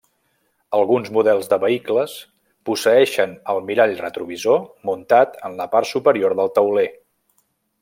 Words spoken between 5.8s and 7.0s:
superior del tauler.